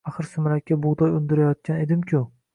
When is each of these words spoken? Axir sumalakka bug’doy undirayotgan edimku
Axir 0.09 0.27
sumalakka 0.29 0.77
bug’doy 0.85 1.13
undirayotgan 1.19 1.85
edimku 1.85 2.25